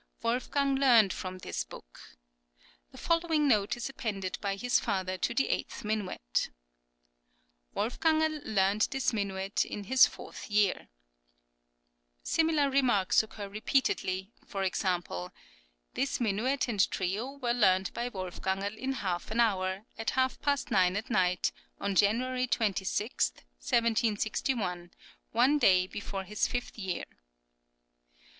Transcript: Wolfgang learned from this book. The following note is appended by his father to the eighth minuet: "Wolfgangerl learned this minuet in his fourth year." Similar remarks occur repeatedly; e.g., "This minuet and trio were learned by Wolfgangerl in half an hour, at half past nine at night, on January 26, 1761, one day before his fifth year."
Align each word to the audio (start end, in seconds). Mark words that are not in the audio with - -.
Wolfgang 0.23 0.73
learned 0.77 1.13
from 1.13 1.37
this 1.37 1.63
book. 1.63 2.17
The 2.91 2.97
following 2.97 3.47
note 3.47 3.77
is 3.77 3.87
appended 3.87 4.39
by 4.41 4.55
his 4.55 4.79
father 4.79 5.15
to 5.19 5.33
the 5.35 5.47
eighth 5.49 5.83
minuet: 5.83 6.49
"Wolfgangerl 7.75 8.41
learned 8.43 8.87
this 8.89 9.13
minuet 9.13 9.63
in 9.63 9.83
his 9.83 10.07
fourth 10.07 10.49
year." 10.49 10.87
Similar 12.23 12.71
remarks 12.71 13.21
occur 13.21 13.47
repeatedly; 13.47 14.31
e.g., 14.41 15.01
"This 15.93 16.19
minuet 16.19 16.67
and 16.67 16.89
trio 16.89 17.33
were 17.33 17.53
learned 17.53 17.93
by 17.93 18.09
Wolfgangerl 18.09 18.75
in 18.75 18.93
half 19.05 19.29
an 19.29 19.39
hour, 19.39 19.85
at 19.99 20.09
half 20.17 20.41
past 20.41 20.71
nine 20.71 20.95
at 20.97 21.11
night, 21.11 21.51
on 21.79 21.93
January 21.93 22.47
26, 22.47 23.33
1761, 23.35 24.89
one 25.31 25.59
day 25.59 25.85
before 25.85 26.23
his 26.23 26.47
fifth 26.47 26.79
year." 26.79 27.03